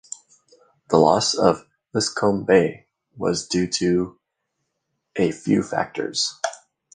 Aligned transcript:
The 0.89 0.97
loss 0.97 1.35
of 1.35 1.67
the 1.93 1.99
"Liscome 1.99 2.43
Bay" 2.43 2.87
was 3.17 3.47
due 3.47 3.67
to 3.67 4.17
a 5.15 5.31
few 5.31 5.61
factors. 5.61 6.39